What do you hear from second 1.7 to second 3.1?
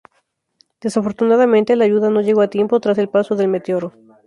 la ayuda no llegó a tiempo tras el